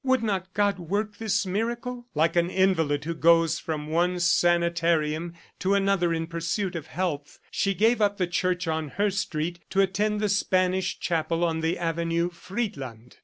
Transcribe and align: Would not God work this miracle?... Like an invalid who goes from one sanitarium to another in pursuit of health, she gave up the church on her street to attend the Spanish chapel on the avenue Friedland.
Would 0.03 0.23
not 0.23 0.51
God 0.55 0.79
work 0.79 1.17
this 1.17 1.45
miracle?... 1.45 2.07
Like 2.15 2.35
an 2.35 2.49
invalid 2.49 3.05
who 3.05 3.13
goes 3.13 3.59
from 3.59 3.85
one 3.85 4.19
sanitarium 4.19 5.35
to 5.59 5.75
another 5.75 6.11
in 6.11 6.25
pursuit 6.25 6.75
of 6.75 6.87
health, 6.87 7.37
she 7.51 7.75
gave 7.75 8.01
up 8.01 8.17
the 8.17 8.25
church 8.25 8.67
on 8.67 8.87
her 8.97 9.11
street 9.11 9.59
to 9.69 9.79
attend 9.79 10.19
the 10.19 10.27
Spanish 10.29 10.97
chapel 10.99 11.43
on 11.43 11.59
the 11.59 11.77
avenue 11.77 12.31
Friedland. 12.31 13.17